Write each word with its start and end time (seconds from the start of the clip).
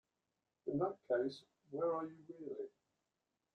In 0.65 0.79
that 0.79 0.97
case, 1.07 1.43
where 1.69 1.93
are 1.93 2.05
you, 2.07 2.17
really? 2.27 2.69